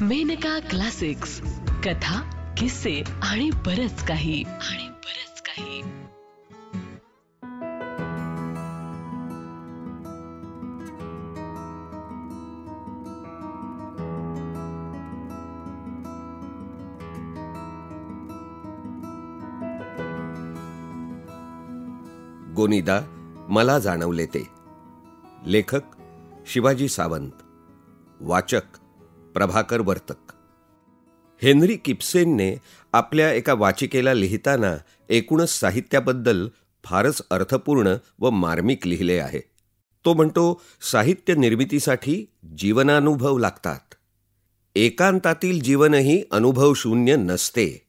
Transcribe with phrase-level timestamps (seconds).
[0.00, 1.40] Maneka classics.
[1.84, 4.42] कथा किस्से आणि बरच काही.
[4.42, 5.82] आणि बरच काही.
[22.54, 23.00] गोनिदा
[23.48, 24.48] मला जाणवले ते.
[25.46, 25.82] लेखक
[26.46, 27.30] शिवाजी सावंत.
[28.20, 28.78] वाचक
[29.36, 30.32] प्रभाकर वर्तक.
[31.42, 32.56] हेनरी किप्सेनने
[32.92, 34.76] आपल्या एका वाचिकेला लिहिताना
[35.08, 36.48] एकूणच साहित्याबद्दल
[36.84, 39.40] फारच अर्थपूर्ण व मार्मिक लिहिले आहे.
[40.04, 42.26] तो म्हणतो साहित्य निर्मितीसाठी
[42.58, 43.94] जीवनानुभव लागतात.
[44.74, 47.86] एकांतातील जीवनही अनुभवशून्य नसते.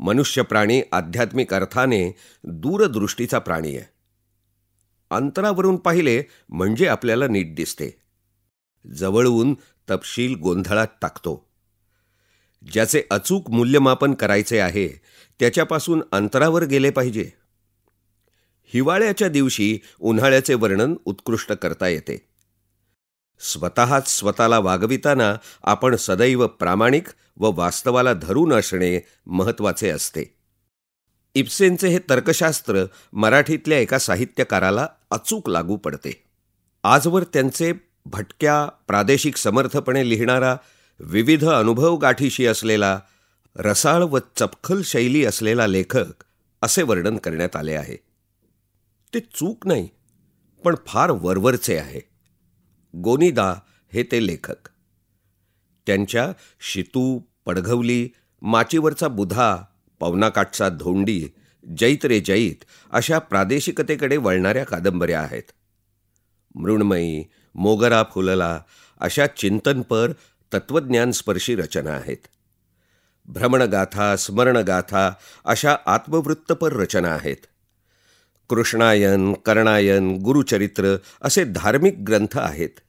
[0.00, 3.90] मनुष्य प्राणी आध्यात्मिक अर्थाने दूरदृष्टीचा प्राणी आहे.
[5.10, 7.99] अंतरावरून पाहिले म्हणजे आपल्याला नीट दिसते.
[8.86, 9.54] जवळून
[9.90, 11.50] तपशील गोंधळात टाकतो.
[12.72, 14.88] ज्याचे अचूक मूल्यमापन करायचे आहे
[15.40, 17.30] त्याच्यापासून अंतरावर गेले पाहिजे.
[18.64, 22.26] हिवाळ्याच्या दिवशी उन्हाळ्याचे वर्णन उत्कृष्ट करता येते.
[23.40, 27.04] स्वतःच स्वतःला वागविताना आपण सदैव प्रामाणिक
[27.36, 30.36] व वास्तवाला धरून असणे महत्त्वाचे असते.
[31.34, 36.24] इप्सेनचे हे तर्कशास्त्र मराठीतल्या एका साहित्यकाराला अचूक लागू पडते.
[36.84, 37.72] आजवर त्यांचे
[38.06, 40.56] भटक्या प्रादेशिक समर्थपणे लिहिणारा
[41.00, 43.00] विविध अनुभव गाठीशी असलेला
[43.56, 46.24] रसाळ व चपखल शैली असलेला लेखक
[46.62, 47.96] असे वर्णन करण्यात आले आहे.
[49.14, 49.88] ते चूक नाही
[50.64, 52.00] पण फार वरवरचे आहे.
[52.94, 53.54] गोनीदा
[53.92, 54.68] हे ते लेखक.
[55.86, 58.08] त्यांच्या शितू पडघवली
[58.42, 59.56] माचीवरचा बुधा
[60.00, 61.26] पवनाकाठचा धोंडी
[61.78, 65.42] जैत रे जैत अशा प्रादेशिकतेकडे वळणाऱ्या कादंबऱ्या आहेत.
[66.54, 68.62] मृण्मयी मोगरा फुलला
[69.00, 70.12] अशा चिंतनपर
[70.54, 72.26] तत्वज्ञानस्पर्शी रचना आहेत.
[73.26, 77.46] भ्रमणगाथा स्मरणगाथा अशा आत्मवृत्तपर रचना आहेत.
[78.50, 82.80] कृष्णायन कर्णायन गुरुचरित्र असे धार्मिक ग्रंथ आहेत.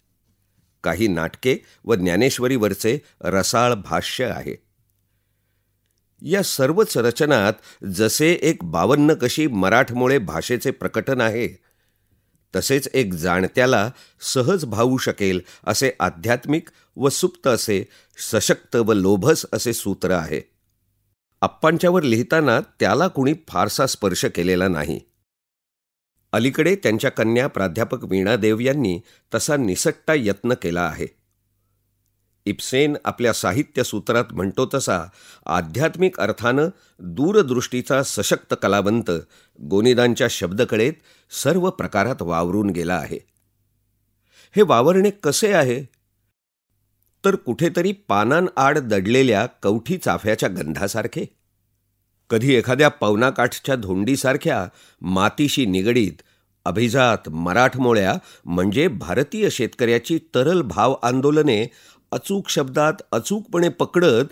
[0.83, 4.71] काही नाटके व ज्ञानेश्वरीवरचे रसाळ भाष्य आहे.
[6.21, 11.70] या सर्वच रचनात जसे एक बावन्न कशी मराठमोळे भाषेचे प्रकटन आहे
[12.55, 13.91] तसेच एक जाणत्याला
[14.21, 17.87] सहज भावू शकेल असे आध्यात्मिक व सुप्त असे
[18.31, 20.41] सशक्त व लोभस असे सूत्र आहे.
[21.41, 24.99] अप्पांच्यावर लिहिताना त्याला कुणी फारसा स्पर्श केलेला नाही.
[26.31, 28.99] अलीकडे त्यांच्या कन्या प्राध्यापक वीणादेव यांनी
[29.35, 31.21] तसा निसट्टा यत्न केला आहे.
[32.45, 35.05] इप्सेन आपल्या साहित्य सूत्रात म्हणतो तसा
[35.45, 36.69] आध्यात्मिक अर्थानं
[36.99, 39.11] दूरदृष्टीचा सशक्त कलावंत
[39.61, 40.93] गोनिदांच्या शब्दकडेत
[41.31, 43.19] सर्व प्रकारात वावरून गेला आहे.
[44.55, 45.83] हे वावरणे कसे आहे?
[47.25, 51.35] तर कुठेतरी पानांआड दडलेल्या कवठी चाफ्याच्या गंधासारखे.
[52.29, 54.67] कधी एखाद्या पवनाकाठच्या धोंडीसारख्या
[55.01, 56.21] मातीशी निगडीत
[56.65, 58.15] अभिजात मराठमोळ्या
[58.45, 61.71] म्हणजे भारतीय शेतकऱ्याची तरल भाव आंदोलने
[62.11, 64.25] अचूक शब्दात अचूकपणे पकडत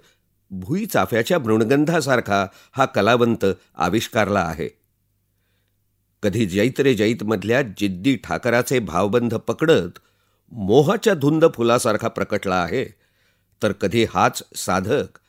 [0.52, 3.46] भुई चाफ्याच्या मृणगंधासारखा हा कलावंत
[3.76, 4.79] आविष्कारला आहे.
[6.24, 10.00] कधी जैत्रे जैतमधल्या जिद्दी ठाकराचे भावबंध पकडत
[10.52, 12.86] मोहाच्या धुंद फुलासारखा प्रकटला आहे
[13.64, 15.20] तर कधी हाच साधक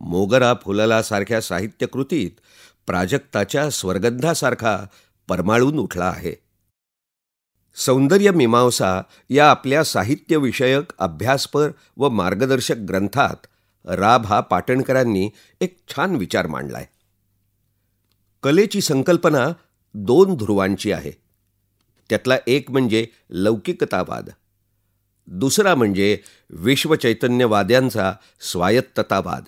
[0.00, 2.30] मोगरा फुललासारख्या साहित्यकृतीत
[2.86, 4.86] प्राजक्ताच्या स्वर्गंधासारखा
[5.28, 6.34] परमाळून उठला आहे.
[7.76, 13.46] सौंदर्य मीमांसा या आपल्या साहित्यविषयक अभ्यासपर व मार्गदर्शक ग्रंथात
[13.84, 16.86] राब हा पाटणकरांनी एक छान विचार मांडलाय.
[18.42, 19.46] कलेची संकल्पना
[19.94, 21.10] दोन ध्रुवांची आहे.
[22.08, 24.30] त्यातला एक म्हणजे लौकिकतावाद.
[25.26, 26.18] दुसरा म्हणजे
[26.50, 29.44] विश्वचैतन्यवाद्यांचा स्वायत्ततावाद.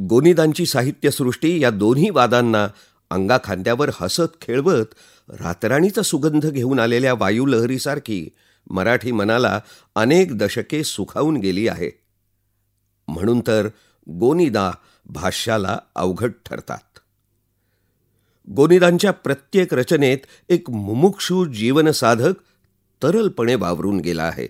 [0.00, 2.68] गोनिदांची साहित्यसृष्टी या दोन्ही वादांना
[3.10, 4.86] अंगाखांद्यावर हसत खेळवत
[5.28, 8.28] रातराणीचा सुगंध घेऊन आलेल्या वायुलहरीसारखी
[8.70, 9.60] मराठी मनाला
[9.94, 11.90] अनेक दशके सुखावून गेली आहे.
[13.08, 13.68] म्हणून तर
[14.10, 14.70] गोनिदा
[15.06, 16.91] भाष्याला अवघड ठरतात.
[18.50, 20.18] गोनिदांच्या प्रत्येक रचनेत
[20.48, 22.32] एक मुमुक्षू जीवनसाधक
[23.02, 24.48] तरलपणे वावरून गेला आहे.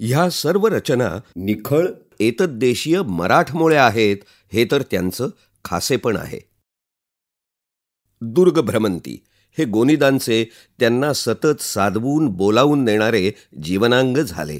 [0.00, 1.88] ह्या सर्व रचना निखळ
[2.20, 4.16] एतद्देशीय मराठमोळ्या आहेत
[4.52, 5.28] हे तर त्यांचं
[5.64, 6.40] खासेपण आहे.
[8.20, 9.24] दुर्ग भ्रमंती
[9.58, 10.44] हे गोनिदांचे
[10.78, 13.32] त्यांना सतत साधवून बोलावून देणारे
[13.62, 14.58] जीवनांग झाले.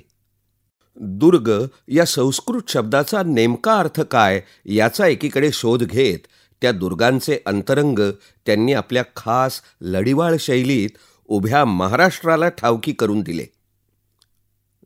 [1.01, 6.19] दुर्ग या संस्कृत शब्दाचा नेमका अर्थ काय याचा एकीकडे शोध घेत
[6.63, 7.99] त्या दुर्गांचे अंतरंग
[8.47, 10.89] त्यांनी आपल्या खास लढिवाळ शैलीत
[11.27, 13.47] उभ्या महाराष्ट्राला ठावकी करून दिले.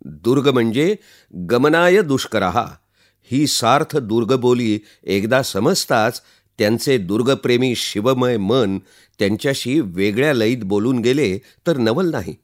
[0.05, 0.97] दुर्ग म्हणजे
[1.51, 2.67] गमनाय दुष्करहा
[3.23, 6.23] ही सार्थ दुर्गबोली एकदा समजताच
[6.59, 8.79] त्यांचे दुर्गप्रेमी शिवमय मन
[9.19, 12.37] त्यांच्याशी वेगळ्या लईत बोलून गेले तर नवल नाही.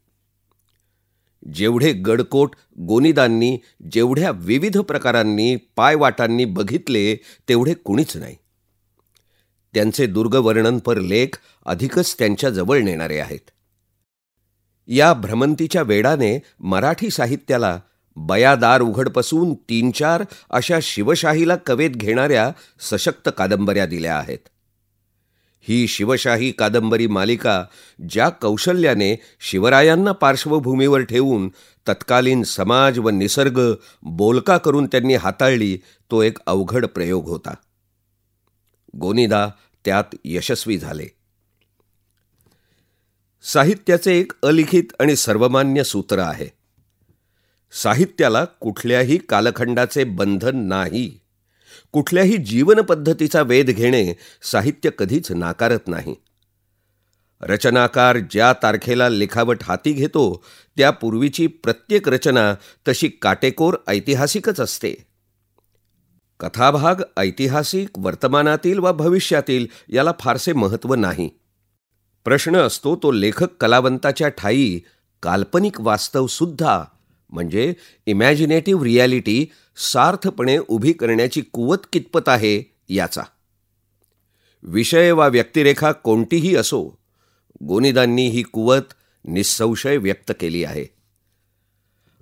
[1.55, 2.51] जेवढे गडकोट
[2.81, 3.59] गोनिदांनी
[3.93, 7.17] जेवढ्या विविध प्रकारांनी पायवाटांनी बघितले
[7.49, 8.37] तेवढे कुणीच नाही.
[9.77, 13.51] त्यांचे दुर्गवर्णनपर लेख अधिकच त्यांच्या जवळ नेणारे आहेत.
[14.89, 17.81] या भ्रमंतीच्या वेडाने मराठी साहित्याला
[18.17, 24.39] बयादार उघडपासून तीन चार अशा शिवशाहीला कवेत घेणाऱ्या सशक्त कादंबऱ्या दिल्या आहेत.
[25.61, 27.65] ही शिवशाही कादंबरी मालिका
[28.11, 31.49] ज्या कौशल्याने शिवरायांना पार्श्वभूमीवर ठेवून
[31.89, 35.79] तत्कालीन समाज व निसर्ग बोलका करून त्यांनी हाताळली
[36.11, 37.55] तो एक अवघड प्रयोग होता.
[39.01, 39.49] गोनिदा
[39.87, 41.07] त्यात यशस्वी झाले.
[43.43, 46.49] साहित्याचे एक अलिखित आणि सर्वमान्य सूत्र आहे.
[47.73, 51.21] साहित्याला कुठल्याही कालखंडाचे बंधन नाही.
[51.93, 54.13] कुठल्याही जीवनपद्धतीचा वेध घेणे
[54.43, 56.15] साहित्य कधीच नाकारत नाही.
[57.41, 60.45] रचनाकार ज्या तारखेला लिखावट हाती घेतो
[60.77, 62.55] त्यापूर्वीची प्रत्येक रचना
[62.89, 65.16] तशी काटेकोर ऐतिहासिकच असते.
[66.41, 71.31] कथाभाग ऐतिहासिक वर्तमानातील वा भविष्यातील याला फारसे महत्त्व नाही.
[72.25, 74.81] प्रश्न असतो तो लेखक कलावंताच्या ठाई
[75.23, 76.85] काल्पनिक वास्तवसुद्धा
[77.31, 77.75] म्हणजे
[78.07, 79.47] इमॅजिनेटिव्ह रियालिटी
[79.77, 83.23] सार्थपणे उभी करण्याची कुवत कितपत आहे याचा.
[84.63, 86.99] विषय वा व्यक्तिरेखा कोणतीही असो
[87.63, 88.83] गोनिदांनी ही कुवत
[89.25, 90.96] निःसंशय व्यक्त केली आहे.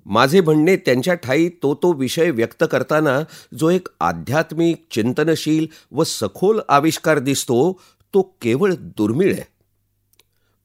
[0.06, 3.20] माझे म्हणणे त्यांच्या ठाई तो तो विषय व्यक्त करताना
[3.58, 7.80] जो एक आध्यात्मिक चिंतनशील व सखोल आविष्कार दिसतो
[8.14, 9.54] तो केवळ दुर्मिळ आहे.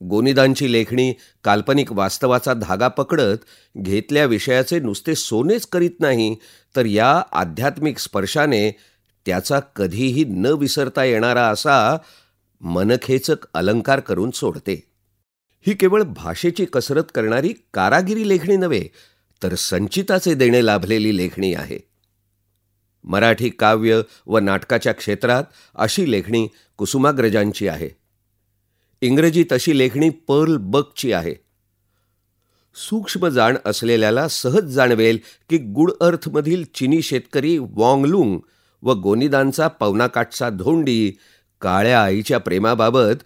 [0.02, 1.12] गोनिदांची लेखणी
[1.44, 3.36] काल्पनिक वास्तवाचा धागा पकडत
[3.78, 6.36] घेतल्या विषयाचे नुसते सोनेच करीत नाही
[6.76, 8.70] तर या आध्यात्मिक स्पर्शाने
[9.26, 11.96] त्याचा कधीही न विसरता येणारा असा
[12.60, 14.82] मनखेचक अलंकार करून सोडते.
[15.66, 18.84] ही केवळ भाषेची कसरत करणारी कारागिरी लेखणी नव्हे
[19.42, 21.78] तर संचिताचे देणे लाभलेली लेखणी आहे.
[23.04, 25.44] मराठी काव्य व नाटकाच्या क्षेत्रात
[25.74, 27.88] अशी लेखणी कुसुमाग्रजांची आहे.
[29.00, 31.34] इंग्रजी तशी लेखणी पर्ल बकची आहे.
[32.74, 35.18] सूक्ष्म जाण असलेल्याला सहज जाणवेल
[35.50, 38.38] की गुड अर्थमधील चिनी शेतकरी वॉंगलुंग
[38.82, 41.12] व गोनिदांचा पवनाकाठचा धोंडी
[41.60, 43.22] काळ्या आईच्या प्रेमाबाबत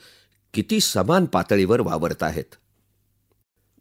[0.55, 2.55] किती समान पातळीवर वावरत आहेत.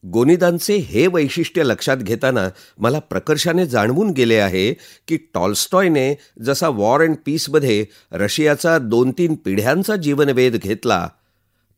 [0.06, 4.74] गोनिदांचे हे वैशिष्ट्य लक्षात घेताना मला प्रकर्षाने जाणवून गेले आहे
[5.08, 11.10] की टॉल्स्टॉयने जसा वॉर अँड पीसमध्ये रशियाचा दोन तीन पिढ्यांचा जीवनवेध घेतला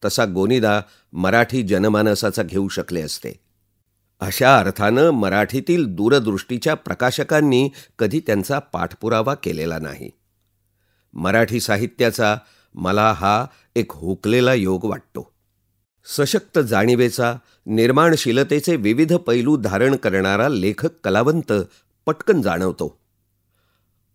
[0.06, 0.82] तसा गोनिदा
[1.14, 3.40] मराठी जनमानसाचा घेऊ शकले असते.
[4.20, 7.70] अशा अर्थानं मराठीतील दूरदृष्टीच्या प्रकाशकांनी
[8.00, 10.10] कधी त्यांचा पाठपुरावा केलेला नाही.
[11.14, 12.38] मराठी साहित्याचा
[12.76, 13.46] मला हा
[13.76, 15.35] एक हुकलेला योग वाटतो.
[16.06, 17.36] सशक्त जाणीवेचा
[17.66, 21.54] निर्माणशीलतेचे विविध पैलू धारण करणारा लेखक कलावंत
[22.06, 23.00] पटकन जाणवतो.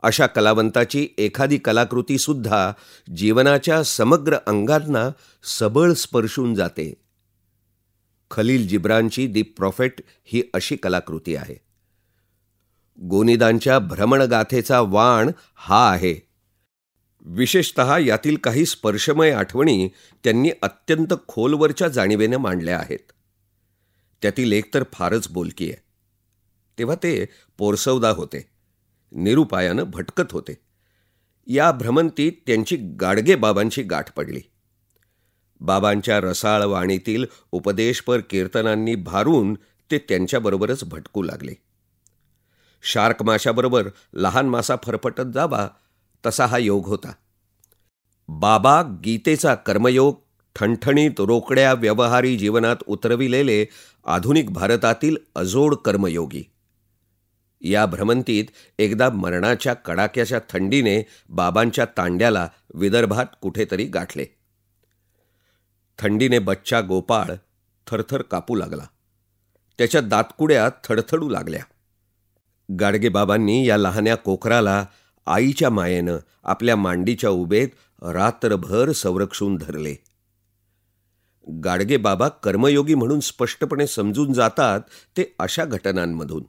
[0.03, 2.73] अशा कलावंताची एखादी कलाकृतीसुद्धा
[3.17, 5.11] जीवनाच्या समग्र अंगांना
[5.45, 6.95] सबळ स्पर्शून जाते.
[8.31, 11.57] खलील जिब्रांची दी प्रॉफेट ही अशी कलाकृती आहे.
[13.03, 16.30] गोनिदांच्या भ्रमणगाथेचा वाण हा आहे.
[17.21, 19.89] विशेषत यातील काही स्पर्शमय आठवणी
[20.25, 23.13] त्यांनी अत्यंत खोलवरच्या जाणीवेने मांडल्या आहेत.
[24.23, 25.83] त्यातील एक तर फारच बोलकी आहे.
[26.79, 27.27] तेव्हा ते
[27.59, 28.49] पोरसवदा होते.
[29.13, 30.59] निरुपायानं भटकत होते.
[31.47, 34.41] या भ्रमंतीत त्यांची गाडगे बाबांची गाठ पडली.
[35.61, 39.55] बाबांच्या रसाळ वाणीतील उपदेशपर कीर्तनांनी भारून
[39.91, 41.55] ते त्यांच्याबरोबरच भटकू लागले.
[42.83, 45.69] शार्क माशाबरोबर लहान मासा फरफटत जावा
[46.27, 47.13] तसा हा योग होता.
[48.29, 50.21] बाबा गीतेचा कर्मयोग
[50.57, 53.67] ठणठणीत रोकड्या व्यवहारी जीवनात उतरविलेले
[54.05, 56.43] आधुनिक भारतातील अजोड कर्मयोगी.
[57.61, 58.45] या भ्रमंतीत
[58.79, 64.25] एकदा मरणाच्या कडाक्याच्या थंडीने बाबांच्या तांड्याला विदर्भात कुठेतरी गाठले.
[65.99, 67.35] थंडीने बच्चा गोपाळ
[67.87, 68.87] थरथर कापू लागला.
[69.79, 71.63] त्याच्या दातकुड्या थडथडू लागल्या.
[72.81, 74.87] गाडगेबाबांनी या लहान्या कोकराला
[75.27, 77.69] आईच्या मायेनं आपल्या मांडीच्या उभेत
[78.03, 79.95] रात्रभर संरक्षून धरले.
[81.65, 84.81] गाडगेबाबा कर्मयोगी म्हणून स्पष्टपणे समजून जातात
[85.17, 86.43] ते अशा घटनांमधून.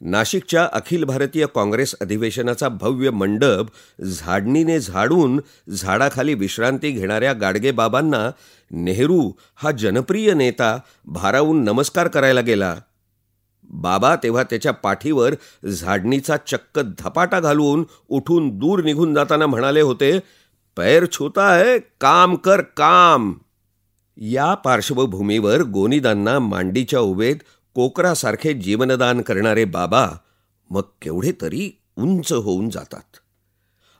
[0.00, 3.66] नाशिकच्या अखिल भारतीय काँग्रेस अधिवेशनाचा भव्य मंडप
[4.04, 8.30] झाडणीने झाडून झाडाखाली विश्रांती घेणाऱ्या गाडगेबाबांना
[8.70, 12.76] नेहरू हा जनप्रिय नेता भारावून नमस्कार करायला गेला.
[13.72, 15.34] बाबा तेव्हा त्याच्या पाठीवर
[15.68, 20.18] झाडणीचा चक्क धपाटा घालून उठून दूर निघून जाताना म्हणाले होते
[20.76, 23.32] पैर छुता है काम कर काम.
[24.16, 27.36] या पार्श्वभूमीवर गोनीदांना मांडीच्या उभेत
[27.74, 30.08] कोकरासारखे जीवनदान करणारे बाबा
[30.70, 33.16] मग केवढे तरी उंच होऊन जातात.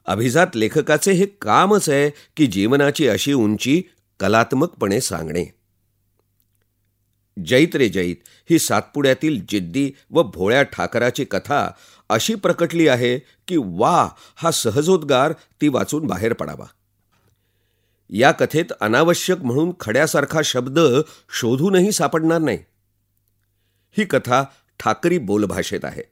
[0.07, 3.83] अभिजात लेखकाचे हे कामच आहे की जीवनाची अशी उंची
[4.21, 5.62] कलात्मकपणे सांगणे.
[7.47, 8.17] जैत रे जैत
[8.51, 11.71] ही सातपुड्यातील जिद्दी व भोळ्या ठाकराची कथा
[12.09, 16.67] अशी प्रकटली आहे की वा हा सहजोद्गार ती वाचून बाहेर पडावा.
[18.11, 20.81] या कथेत अनावश्यक म्हणून खड्यासारखा शब्द
[21.41, 22.59] शोधूनही सापडणार नाही.
[23.99, 24.45] ही कथा
[24.79, 26.03] ठाकरी बोलभाषेत आहे.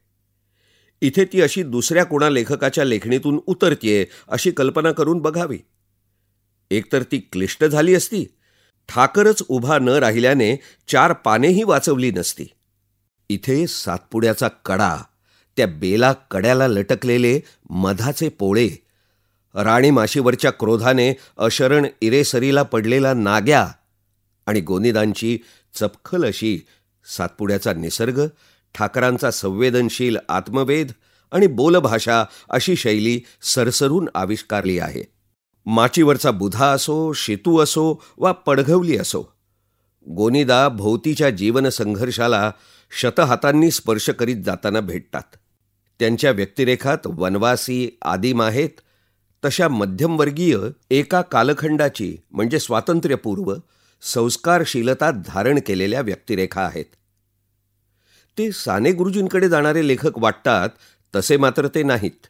[1.00, 5.58] इथे ती अशी दुसऱ्या कोणा लेखकाच्या लेखणीतून उतरतीये अशी कल्पना करून बघावी.
[6.70, 8.26] एकतर ती क्लिष्ट झाली असती
[8.90, 10.56] ठाकरच उभा न राहिल्याने
[10.88, 12.46] चार पानेही वाचवली नसती.
[13.28, 14.96] इथे सातपुड्याचा कडा
[15.56, 18.68] त्या बेला कड्याला लटकलेले मधाचे पोळे
[19.54, 23.66] राणी माशीवरच्या क्रोधाने अशरण इरेसरीला पडलेला नाग्या
[24.46, 25.38] आणि गोनिदांची
[25.74, 26.58] चपखल अशी
[27.16, 28.26] सातपुड्याचा निसर्ग
[28.74, 30.92] ठाकरांचा संवेदनशील आत्मवेद
[31.32, 35.19] आणि बोलभाषा अशी शैली सरसरून आविष्कारली आहे.
[35.66, 39.22] माचीवरचा बुधा असो शेतू असो वा पडघवली असो
[40.08, 42.50] गोनिदा भोवतीच्या जीवनसंघर्षाला
[42.90, 45.36] शतहातांनी स्पर्श करीत जाताना भेटतात.
[45.98, 48.80] त्यांच्या व्यक्तिरेखात वनवासी आदिम आहेत
[49.44, 50.58] तशा मध्यमवर्गीय
[50.90, 53.54] एका कालखंडाची म्हणजे स्वातंत्र्यपूर्व
[54.02, 56.84] संस्कारशीलता धारण केलेल्या व्यक्तिरेखा आहेत.
[58.38, 60.68] ते साने गुरुजींकडे जाणारे लेखक वाटतात
[61.16, 62.26] तसे मात्र ते नाहीत.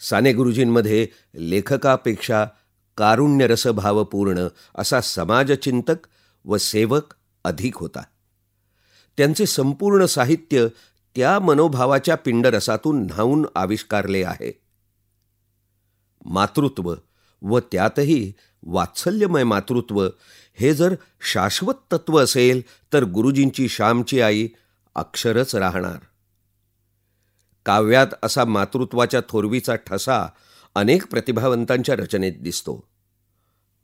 [0.00, 2.46] साने गुरुजींमध्ये लेखकापेक्षा
[2.96, 6.06] कारुण्यरसभावपूर्ण असा समाजचिंतक
[6.44, 8.02] व सेवक अधिक होता.
[9.16, 10.66] त्यांचे संपूर्ण साहित्य
[11.16, 14.60] त्या मनोभावाच्या पिंडरसातून न्हावून आविष्कारले आहे.
[16.24, 16.94] मातृत्व
[17.42, 20.08] व त्यातही वात्सल्यमय मातृत्व
[20.54, 20.94] हे जर
[21.32, 22.62] शाश्वत तत्व असेल
[22.92, 24.48] तर गुरुजींची श्यामची आई
[24.94, 25.98] अक्षरच राहणार.
[27.66, 30.26] काव्यात असा मातृत्वाच्या थोरवीचा ठसा
[30.74, 32.88] अनेक प्रतिभावंतांच्या रचनेत दिसतो.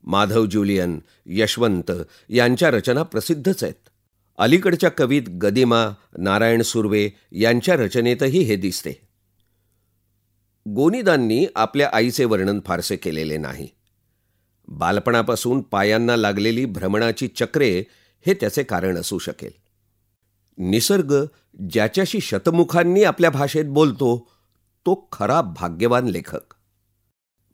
[0.05, 1.93] माधव ज्युलियन यशवंत
[2.29, 3.89] यांच्या रचना प्रसिद्धच आहेत.
[4.39, 5.87] अलीकडच्या कवीत गदिमा
[6.19, 8.93] नारायण सुर्वे यांच्या रचनेतही हे दिसते.
[10.69, 13.69] गोनीदांनी आपल्या आईचे वर्णन फारसे केलेले नाही.
[14.69, 17.85] बालपणापासून पायांना लागलेली भ्रमणाची चक्रे
[18.27, 19.62] हे त्याचे कारण असू शकेल.
[20.59, 21.25] निसर्ग
[21.71, 24.31] ज्याच्याशी शतमुखांनी आपल्या भाषेत बोलतो
[24.87, 26.55] तो खरा भाग्यवान लेखक.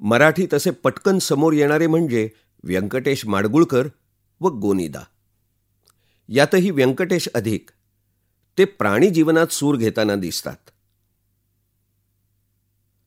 [0.01, 2.29] मराठी तसे पटकन समोर येणारे म्हणजे
[2.63, 3.89] व्यंकटेश माडगुळकर
[4.41, 5.01] व गोनिदा.
[6.29, 7.71] यातही व्यंकटेश अधिक.
[8.59, 10.71] ते प्राणी जीवनात सूर घेताना दिसतात.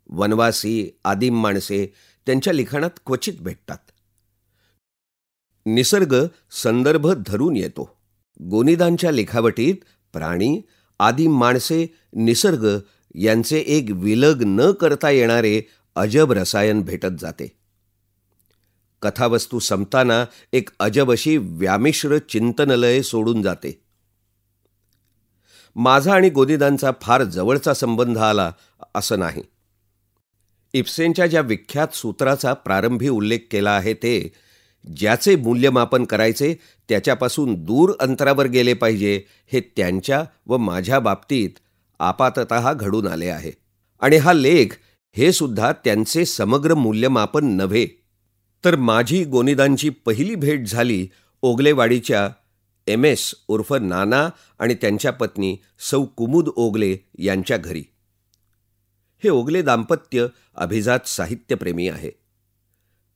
[0.10, 1.94] वनवासी आदिम माणसे
[2.26, 3.78] त्यांच्या लिखाणात क्वचित भेटतात.
[5.66, 6.16] निसर्ग
[6.52, 8.01] संदर्भ धरून येतो.
[8.50, 9.76] गोनिदांच्या लिखावटीत
[10.14, 10.62] प्राणी
[11.00, 12.80] आदी माणसे निसर्ग
[13.16, 15.62] यांचे एक विलग न करता येणारे
[15.96, 17.52] अजब रसायन भेटत जाते.
[19.02, 23.82] कथावस्तू संपताना एक अजब अशी व्यामिश्र चिंतनलय सोडून जाते.
[25.76, 28.52] माझा आणि गोदिदांचा फार जवळचा संबंध आला
[28.96, 29.44] असं नाही.
[30.74, 34.34] इप्सेनच्या ज्या विख्यात सूत्राचा प्रारंभी उल्लेख केला आहे ते
[34.98, 36.56] ज्याचे मूल्यमापन करायचे
[36.90, 39.24] त्याच्यापासून दूर अंतरावर गेले पाहिजे
[39.54, 41.50] हे त्यांच्या व माझ्या बाबतीत
[42.00, 43.52] आपातत घडून आले आहे.
[44.00, 44.68] आणि हा लेख
[45.12, 47.88] हे सुद्धा त्यांचे समग्र मूल्यमापन नव्हे.
[48.66, 51.08] तर माझी गोनिदांची पहिली भेट झाली
[51.42, 52.30] ओगलेवाडीच्या
[52.88, 57.84] एम एस उर्फ नाना आणि त्यांच्या पत्नी सौ कुमुद ओगले यांच्या घरी.
[59.24, 62.21] हे ओगले दाम्पत्य अभिजात साहित्यप्रेमी आहे.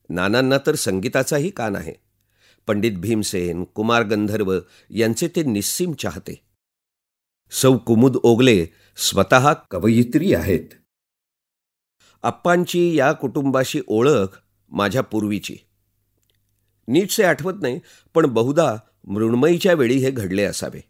[0.09, 1.93] नानांना तर संगीताचाही कान आहे.
[2.67, 4.59] पंडित भीमसेन कुमार गंधर्व
[4.89, 6.41] यांचे ते निस्सीम चाहते.
[7.51, 10.73] सौ कुमुद ओगले स्वतः कवयित्री आहेत.
[12.23, 14.27] अप्पांची या कुटुंबाशी ओळख
[14.69, 15.57] माझ्या पूर्वीची.
[16.87, 17.79] नीटसे आठवत नाही
[18.13, 18.75] पण बहुधा
[19.07, 20.81] मृण्मयीच्या वेळी हे घडले असावे.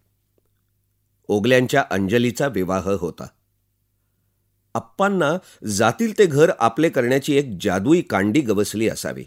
[1.27, 3.27] ओगल्यांच्या अंजलीचा विवाह होता.
[4.75, 9.23] अप्पांना जातील ते घर आपले करण्याची एक जादुई कांडी गवसली असावी.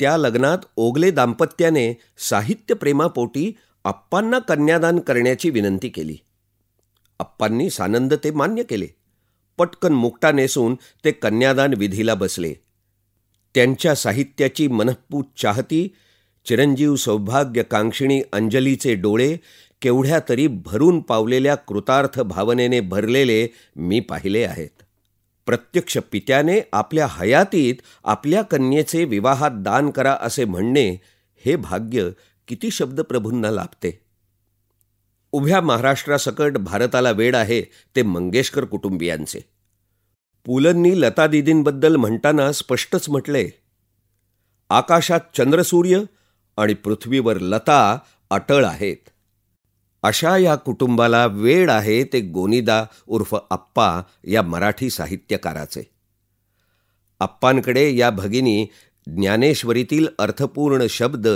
[0.00, 3.52] त्या लग्नात ओगले दाम्पत्याने साहित्यप्रेमापोटी
[3.84, 6.16] अप्पांना कन्यादान करण्याची विनंती केली.
[7.18, 8.86] अप्पांनी सानंद ते मान्य केले.
[9.58, 10.74] पटकन मुक्टा नेसून
[11.04, 12.54] ते कन्यादान विधीला बसले.
[13.54, 15.94] त्यांच्या साहित्याची मनःपूत चाहती
[16.46, 19.36] चिरंजीव सौभाग्यकांक्षिणी अंजलीचे डोळे
[19.82, 24.82] केवढ्या तरी भरून पावलेल्या कृतार्थ भावनेने भरलेले मी पाहिले आहेत.
[25.46, 30.90] प्रत्यक्ष पित्याने आपल्या हयातीत आपल्या कन्येचे विवाहात दान करा असे म्हणणे
[31.44, 32.10] हे भाग्य
[32.48, 34.00] किती शब्दप्रभूंना लाभते.
[35.32, 37.62] उभ्या महाराष्ट्रासकट भारताला वेड आहे
[37.96, 39.40] ते मंगेशकर कुटुंबियांचे.
[40.44, 43.48] पुलंनी लता दिदींबद्दल म्हणताना स्पष्टच म्हटले
[44.70, 46.00] आकाशात चंद्रसूर्य
[46.56, 47.98] आणि पृथ्वीवर लता
[48.30, 49.10] अटळ आहेत.
[50.02, 55.90] अशा या कुटुंबाला वेळ आहे ते गोनिदा उर्फ अप्पा या मराठी साहित्यकाराचे.
[57.20, 58.66] अप्पांकडे या भगिनी
[59.06, 61.28] ज्ञानेश्वरीतील अर्थपूर्ण शब्द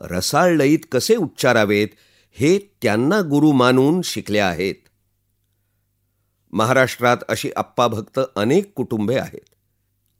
[0.00, 1.88] रसाळ लईत कसे उच्चारावेत
[2.32, 4.74] हे त्यांना गुरु मानून शिकल्या आहेत.
[6.52, 9.55] महाराष्ट्रात अशी अप्पा भक्त अनेक कुटुंबे आहेत.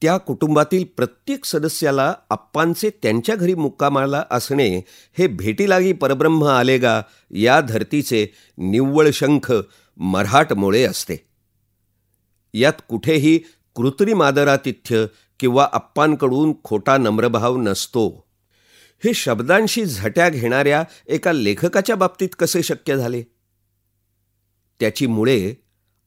[0.03, 4.77] त्या कुटुंबातील प्रत्येक सदस्याला अप्पांचे त्यांच्या घरी मुक्कामाला असणे
[5.19, 8.27] हे भेटीलागी परब्रह्म आलेगा या धर्तीचे
[8.59, 9.53] निव्वळ शंख
[9.97, 11.17] मराठमोळे असते.
[12.55, 13.41] यात कुठेही
[13.75, 15.07] कृत्रिम आदरातिथ्य
[15.41, 18.27] किंवा अप्पांकडून खोटा नम्रभाव नसतो.
[19.05, 23.23] हे शब्दांशी झट्या घेणाऱ्या एका लेखकाच्या बाबतीत कसे शक्य झाले?
[24.81, 25.55] त्याची मुळे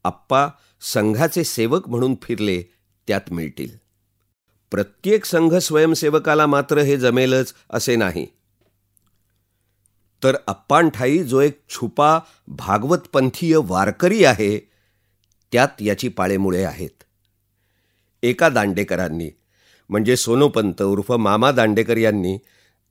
[0.04, 0.48] आप्पा
[0.82, 2.64] संघाचे सेवक म्हणून फिरले
[3.10, 3.70] त्यात मिळतील.
[4.72, 8.28] प्रत्येक संघ स्वयंसेवकाला मात्र हे जमेलच असे नाही.
[10.24, 14.70] तर अप्पांठाई जो एक छुपा भागवतपंथीय वारकरी आहे
[15.52, 17.04] त्यात याची पाळेमुळे आहेत.
[18.24, 19.30] एका दांडेकरांनी
[19.90, 22.38] म्हणजे सोनोपंत उर्फ मामा दांडेकर यांनी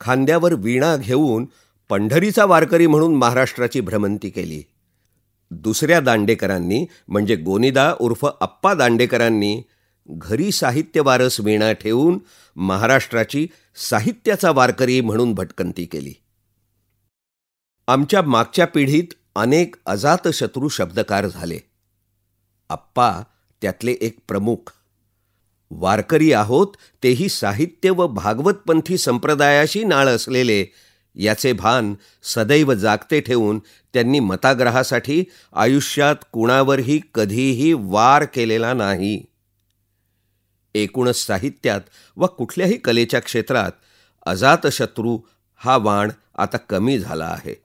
[0.00, 1.46] खांद्यावर वीणा घेऊन
[1.88, 4.62] पंढरीचा वारकरी म्हणून महाराष्ट्राची भ्रमंती केली.
[5.50, 9.62] दुसऱ्या दांडेकरांनी म्हणजे गोनिदा उर्फ अप्पा दांडेकरांनी
[10.10, 12.18] घरी साहित्य वारस वीणा ठेवून
[12.56, 16.12] महाराष्ट्राची साहित्याचा वारकरी म्हणून भटकंती केली.
[17.88, 21.58] आमच्या मागच्या पिढीत अनेक अजातशत्रू शब्दकार झाले.
[22.68, 23.20] अप्पा
[23.62, 24.72] त्यातले एक प्रमुख.
[25.70, 26.66] वारकरी आहोत
[27.02, 30.66] तेही साहित्य व भागवतपंथी संप्रदायाशी नाळ असलेले
[31.14, 33.58] याचे भान सदैव जागते ठेवून
[33.94, 39.24] त्यांनी मताग्रहासाठी आयुष्यात कुणावरही कधीही वार केलेला नाही.
[40.74, 41.80] एकूणच साहित्यात
[42.16, 43.72] व कुठल्याही कलेच्या क्षेत्रात
[44.26, 45.20] अजातशत्रू
[45.56, 47.62] हा वाण आता कमी झाला आहे.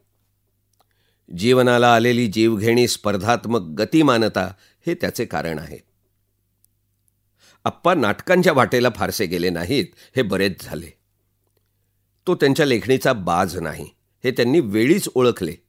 [1.38, 4.54] जीवनाला आलेली जीवघेणी स्पर्धात्मक गतिमानता
[4.88, 5.78] हे त्याचे कारण आहे.
[7.64, 9.86] आप्पा नाटकांच्या वाटेला फारसे गेले नाहीत
[10.16, 10.90] हे बरेच झाले.
[12.28, 13.90] तो त्यांच्या लेखणीचा बाज नाही
[14.24, 15.63] हे त्यांनी वेळीच ओळखले.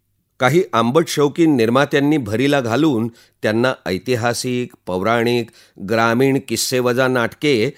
[0.44, 3.08] काही आंबट शौकीन निर्मात्यांनी भरीला घालून
[3.42, 5.50] त्यांना ऐतिहासिक पौराणिक
[5.90, 7.70] ग्रामीण किस्सेवजा नाटके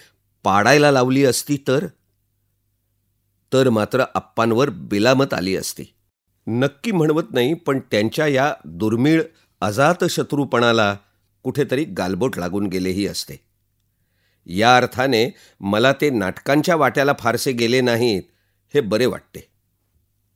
[0.45, 1.87] पाडायला लावली असती तर?
[3.53, 5.85] तर मात्र आप्पांवर बिलामत आली असती.
[6.47, 9.23] नक्की म्हणवत नाही पण त्यांच्या या दुर्मिळ
[9.61, 10.97] अजातशत्रूपणाला
[11.43, 13.41] कुठेतरी गालबोट लागून गेलेही असते.
[14.47, 18.23] या अर्थाने मला ते नाटकांच्या वाट्याला फारसे गेले नाहीत
[18.75, 19.56] हे बरे वाटते.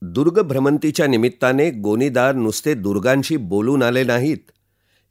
[0.03, 4.51] दुर्ग भ्रमंतीच्या निमित्ताने गोनीदार नुसते दुर्गांशी बोलून आले नाहीत.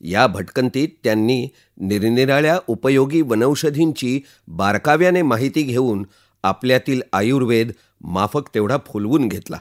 [0.02, 1.48] या भटकंतीत त्यांनी
[1.78, 6.06] निरनिराळ्या उपयोगी वनौषधींची बारकाव्याने माहिती घेऊन
[6.44, 7.72] आपल्यातील आयुर्वेद
[8.02, 9.58] माफक तेवढा फुलवून घेतला.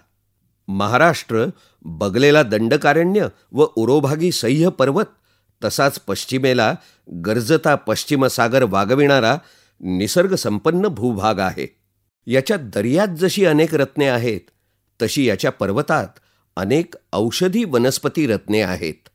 [0.69, 1.45] महाराष्ट्र
[1.83, 5.05] बगलेला दंडकारण्य व उरोभागी सह्य पर्वत
[5.65, 6.75] तसाच पश्चिमेला
[7.27, 9.39] गरजता पश्चिमसागर वागविणारा
[9.81, 11.77] निसर्गसंपन्न भूभाग आहे.
[12.27, 14.41] याच्या दर्यात जशी अनेक रत्ने आहेत
[15.03, 16.09] तशी याच्या पर्वतात
[16.57, 19.09] अनेक औषधी वनस्पती रत्ने आहेत.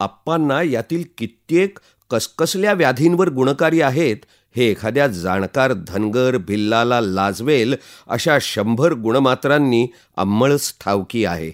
[0.00, 1.78] आप्पांना यातील कित्येक
[2.10, 4.16] कसकसल्या व्याधींवर गुणकारी आहेत
[4.56, 11.52] हे एखाद्या जाणकार धनगर भिल्लाला लाजवेल अशा शंभर गुणमात्रांनी अंमळच ठावकी आहे.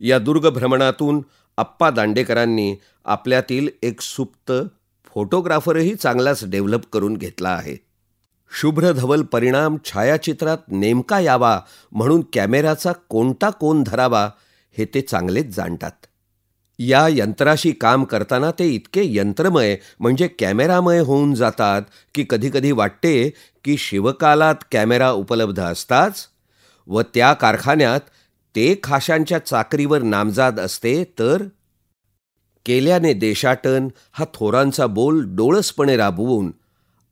[0.00, 1.22] या दुर्ग भ्रमणातून
[1.56, 4.52] आप्पा दांडेकरांनी आपल्यातील एक सुप्त
[5.04, 7.91] फोटोग्राफरही चांगलाच डेव्हलप करून घेतला आहे.
[8.60, 11.60] शुभ्र धवल परिणाम छायाचित्रात नेमका यावा
[11.92, 14.30] म्हणून कॅमेऱ्याचा कोणता कोण धरावा
[14.78, 15.90] हे ते चांगलेच जाणतात.
[16.78, 21.82] या यंत्राशी काम करताना ते इतके यंत्रमय म्हणजे कॅमेरामय होऊन जातात
[22.14, 23.32] की कधीकधी वाटते
[23.64, 26.26] की शिवकालात कॅमेरा उपलब्ध असताच
[26.86, 28.00] व त्या कारखान्यात
[28.56, 31.42] ते खाशांच्या चाकरीवर नामजाद असते तर
[32.66, 36.52] केल्याने देशाटन हा थोरांचा बोल डोळसपणे राबवून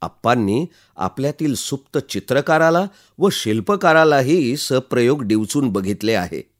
[0.00, 2.86] आप्पांनी आपल्यातील सुप्त चित्रकाराला
[3.18, 6.50] व शिल्पकारालाही सप्रयोग डिवचून बघितले आहे.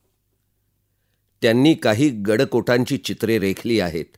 [1.43, 4.17] त्यांनी काही गडकोटांची चित्रे रेखली आहेत.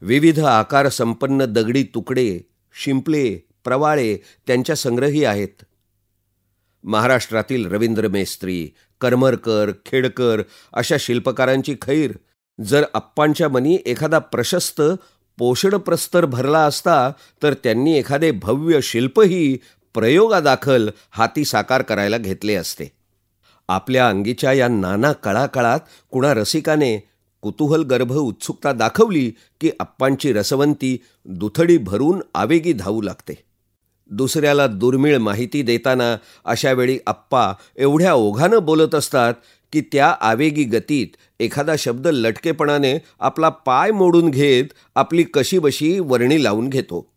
[0.00, 2.40] विविध आकार संपन्न दगडी तुकडे
[2.84, 5.64] शिंपले प्रवाळे त्यांच्या संग्रही आहेत.
[6.84, 12.12] महाराष्ट्रातील रवींद्र मेस्त्री करमरकर खेडकर अशा शिल्पकारांची खैर
[12.64, 14.82] जर अप्पांच्या मनी एखादा प्रशस्त
[15.38, 19.58] पोषणप्रस्तर भरला असता तर त्यांनी एखादे भव्य शिल्पही
[19.94, 22.92] प्रयोगादाखल हाती साकार करायला घेतले असते.
[23.68, 27.08] आपल्या अंगीच्या या नाना कळाकळात कुणा रसिकाने
[27.42, 33.34] कुतूहल गर्भ उत्सुकता दाखवली की अप्पांची रसवंती दुथडी भरून आवेगी धावू लागते.
[34.10, 39.34] दुसऱ्याला दुर्मिळ माहिती देताना अशावेळी अप्पा एवढ्या ओघानं बोलत असतात
[39.72, 41.08] की त्या आवेगी गतीत
[41.40, 47.12] एखादा शब्द लटकेपणाने आपला पाय मोडून घेत आपली कशीबशी वर्णी लावून घेतो.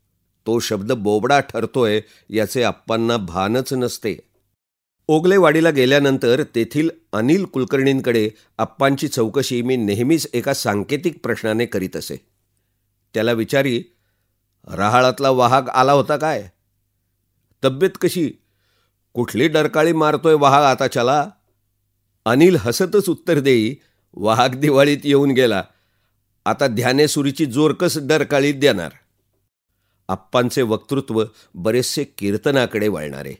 [0.48, 4.18] तो शब्द बोबडा ठरतोय याचे आप्पांना भानच नसते.
[5.08, 12.16] ओगलेवाडीला गेल्यानंतर तेथील अनिल कुलकर्णींकडे आप्पांची चौकशी मी नेहमीच एका सांकेतिक प्रश्नाने करीत असे.
[13.14, 13.84] त्याला विचारी
[14.68, 16.50] रहाळातला वाहक आला होता काय?
[17.64, 18.34] तब्येत कशी?
[19.14, 21.30] कुठली डरकाळी मारतोय वाहक आता चला?
[22.26, 23.76] अनिल हसतच उत्तर देई
[24.14, 25.64] वाहक दिवाळीत येऊन गेला.
[26.46, 28.92] आता ध्यानेसुरीची जोरकस डरकाळीत देणार.
[30.08, 33.34] आप्पांचे वक्तृत्व बरेचसे कीर्तनाकडे वळणारे.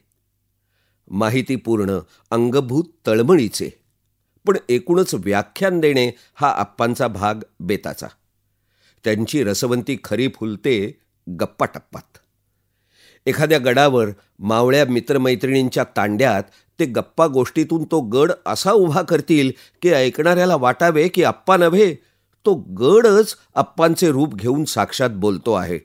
[1.12, 2.00] माहितीपूर्ण
[2.32, 3.70] अंगभूत तळमळीचे.
[4.48, 8.08] पण एकूणच व्याख्यान देणे हा आप्पांचा भाग बेताचा.
[9.04, 11.00] त्यांची रसवंती खरी फुलते
[11.40, 12.18] गप्पाटप्पात.
[13.26, 14.08] एखाद्या गडावर
[14.40, 16.44] मावळ्या मित्रमैत्रिणींच्या तांड्यात
[16.80, 21.96] ते गप्पा गोष्टीतून तो गड असा उभा करतील की ऐकणाऱ्याला वाटावे की आप्पा नव्हे.
[22.46, 25.80] तो गडच अप्पांचे रूप घेऊन साक्षात बोलतो आहे.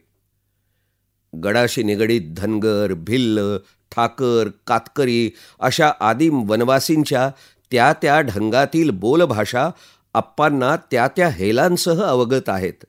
[1.43, 3.57] गडाशी निगडीत धनगर भिल्ल
[3.91, 7.31] ठाकर कातकरी अशा आदिम वनवासींच्या
[7.71, 9.69] त्या त्या ढंगातील बोलभाषा
[10.13, 12.85] अप्पांना त्या त्या हेलांसह अवगत आहेत.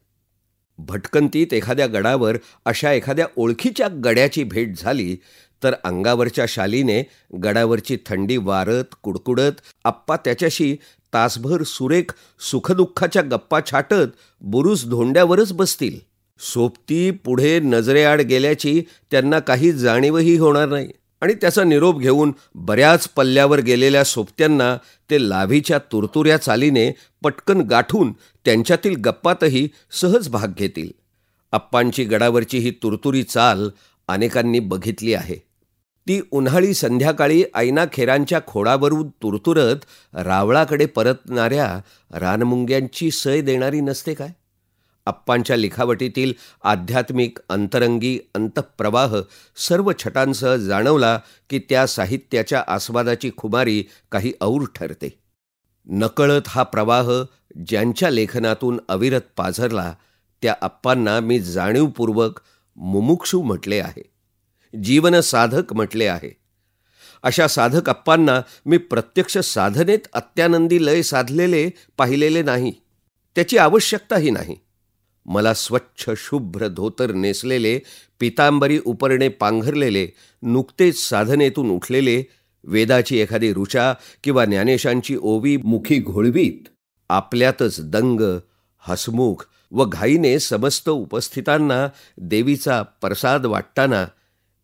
[0.78, 5.16] भटकंतीत एखाद्या गडावर अशा एखाद्या ओळखीच्या गड्याची भेट झाली
[5.62, 7.02] तर अंगावरच्या शालीने
[7.44, 10.76] गडावरची थंडी वारत कुडकुडत आप्पा त्याच्याशी
[11.14, 15.98] तासभर सुरेख सुखदुःखाच्या गप्पा छाटत बुरुस धोंड्यावरच बसतील.
[16.40, 20.88] सोबती पुढे नजरेआड गेल्याची त्यांना काही जाणीवही होणार नाही.
[21.20, 24.76] आणि त्याचा निरोप घेऊन बऱ्याच पल्ल्यावर गेलेल्या सोबत्यांना
[25.10, 28.12] ते लाभीच्या तुरतुऱ्या चालीने पटकन गाठून
[28.44, 30.90] त्यांच्यातील गप्पातही सहज भाग घेतील.
[31.52, 33.68] अप्पांची गडावरची ही तुरतुरी चाल
[34.08, 35.36] अनेकांनी बघितली आहे.
[36.06, 39.76] ती उन्हाळी संध्याकाळी ऐना खेरांच्या खोडावरून तुरतुरत
[40.14, 41.80] रावळाकडे परतणाऱ्या
[42.18, 44.28] रानमुंग्यांची सय देणारी नसते काय?
[45.08, 49.16] अप्पांच्या लिखावटीतील आध्यात्मिक अंतरंगी अंतप्रवाह
[49.56, 55.18] सर्व छटांसह जाणवला की त्या साहित्याच्या आस्वादाची खुमारी काही और ठरते.
[55.86, 57.10] नकळत हा प्रवाह
[57.66, 59.94] ज्यांच्या लेखनातून अविरत पाझरला
[60.42, 62.40] त्या अप्पांना मी जाणीवपूर्वक
[62.76, 64.18] मुमुक्षू म्हटले आहे
[64.82, 66.36] जीवनसाधक म्हटले आहे.
[67.22, 72.72] अशा साधक अप्पांना मी प्रत्यक्ष साधनेत अत्यानंदी लय साधलेले पाहिलेले नाही.
[73.34, 74.56] त्याची आवश्यकताही नाही.
[75.28, 77.78] मला स्वच्छ शुभ्र धोतर नेसलेले
[78.20, 80.06] पितांबरी उपरणे पांघरलेले
[80.42, 82.22] नुकतेच साधनेतून उठलेले
[82.64, 83.92] वेदाची एखादी रुचा
[84.24, 86.68] किंवा ज्ञानेशांची ओवी मुखी घोळवीत
[87.10, 88.20] आपल्यातच दंग
[88.84, 91.86] हसमुख व घाईने समस्त उपस्थितांना
[92.18, 94.04] देवीचा प्रसाद वाटताना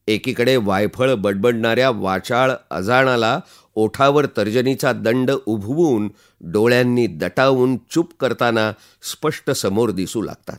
[0.08, 3.38] एकीकडे वायफळ बडबडणाऱ्या वाचाळ अजाणाला
[3.74, 6.08] ओठावर तर्जनीचा दंड उभवून
[6.40, 10.58] डोळ्यांनी दटावून चूप करताना स्पष्ट समोर दिसू लागतात.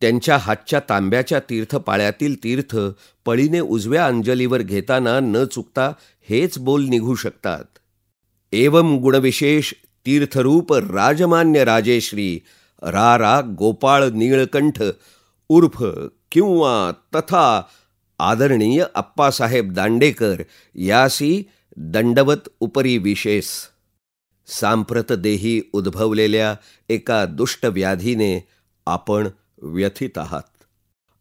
[0.00, 2.76] त्यांच्या हातच्या तांब्याच्या तीर्थपाळ्यातील तीर्थ
[3.26, 5.92] पळीने उजव्या अंजलीवर घेताना न चुकता
[6.28, 7.64] हेच बोल निघू शकतात.
[8.52, 9.72] एवम गुणविशेष
[10.06, 12.40] तीर्थरूप राजमान्य राजेश्री
[12.82, 14.82] रा रा गोपाळ नीळकंठ
[15.48, 15.84] उर्फ
[16.32, 17.62] किंवा तथा
[18.18, 20.42] आदरणीय अप्पासाहेब दांडेकर
[20.74, 21.42] यासी
[21.76, 23.44] दंडवत उपरी विशेष.
[24.46, 26.56] सांप्रत देही उद्भवलेल्या
[26.88, 28.48] एका दुष्ट व्याधीने
[28.86, 29.28] आपण
[29.62, 30.64] व्यथित आहात.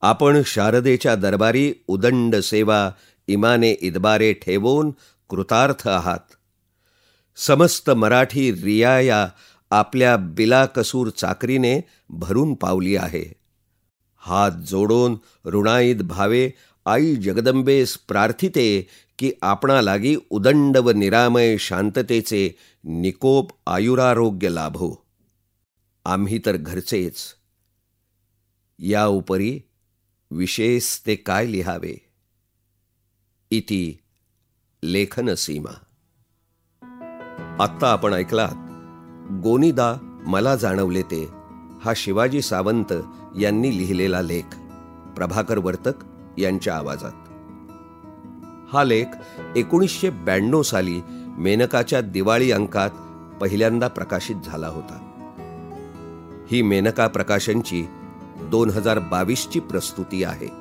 [0.01, 2.91] आपण शारदेच्या दरबारी उदंड सेवा
[3.27, 4.91] इमाने इदबारे ठेवून
[5.29, 6.33] कृतार्थ आहात.
[7.35, 9.29] समस्त मराठी रियाया
[9.71, 13.33] आपल्या बिलाकसूर चाकरीने भरून पावली आहे.
[14.17, 16.51] हात जोडून ऋणाईत भावे
[16.85, 18.87] आई जगदंबेस प्रार्थिते
[19.19, 25.05] की आपणा लागी उदंड व निरामय शांततेचे निकोप आयुरारोग्य लाभो.
[26.05, 27.35] आम्ही तर घरचेच.
[28.79, 29.59] या उपरी
[30.31, 31.95] विशेष ते काय लिहावे?
[33.51, 33.93] इति
[34.83, 35.73] लेखन सीमा
[37.63, 38.55] आत्ता आपण ऐकलात
[39.43, 39.95] गोनीदा
[40.27, 41.25] मला जाणवले ते
[41.81, 42.93] हा शिवाजी सावंत
[43.39, 44.55] यांनी लिहिलेला लेख
[45.15, 45.93] प्रभाकर वर्तक
[46.37, 47.20] यांच्या आवाजात.
[48.73, 49.05] हा लेख
[49.55, 51.01] एकोणीसशे ब्याण्णव साली
[51.37, 52.89] मेनकाच्या दिवाळी अंकात
[53.41, 54.97] पहिल्यांदा प्रकाशित झाला होता.
[56.51, 57.87] ही मेनका प्रकाशनची
[58.41, 60.60] दोन हजार बावीसची प्रस्तुती आहे.